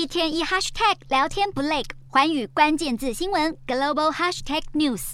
[0.00, 5.12] 一天一 hashtag 聊天不累，环宇关键字新闻 global hashtag news。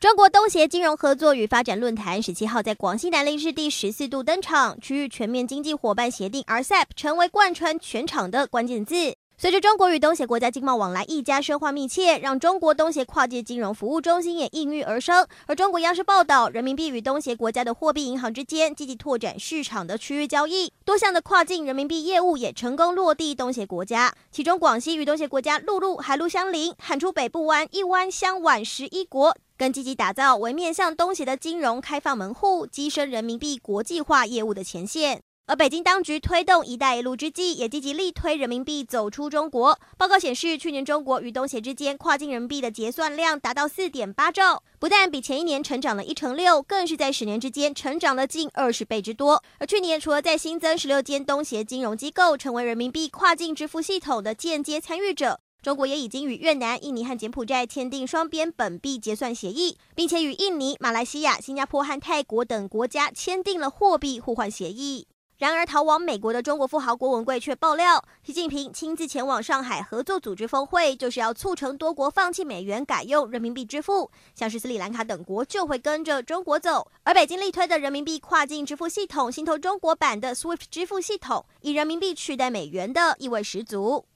[0.00, 9.14] 中国东协金融合作与发展论坛十七号在广西南宁市第十四度登场，区域全面经济伙伴协定 RCEP 成为贯穿全场的关键字。
[9.38, 15.26] 随着中国与东协国家经贸往来愈加深化密切，让中国东协跨界金融服务中心也应运而生。
[15.44, 24.10] 而中国央视报道，人民币与东协国家的货币银行之间积极拓展市场的区域交易，多项的跨境人民币业务也成功落地东协国家。
[24.32, 35.20] 其中，广西与东协国家陆路、海路相邻，喊出北部湾一湾相挽十一国，更积极打造为面向东协的金融开放门户，跻身人民币国际化业务的前线。
[35.48, 39.78] 而北京当局推动“一带一路”之际，也积极力推人民币走出中国。
[39.96, 49.40] 报告显示，去年中国与东协之间跨境人民币的结算量达到四点八兆，不但比前一年成长了一成六，更是在十年之间成长了近二十倍之多。
[49.58, 65.06] 而去年，除了在新增十六间东协金融机构成为人民币跨境支付系统的间接参与者，中国也已经与越南、印尼和柬埔寨签订双边本币结算协议，并且与印尼、马来西亚、新加坡和泰国等国家签订了货币互换协议。
[65.38, 74.10] 然而，逃往美国的中国富豪郭文贵却爆料，习近平亲自前往上海合作组织峰会，就是要促成多国放弃美元，改用人民币支付。
[74.34, 76.90] 像是斯里兰卡等国就会跟着中国走。
[77.02, 84.06] 而北京力推的人民币跨境支付系统，新投中国版的 SWIFT 支付系统，以人民币取代美元的意味十足。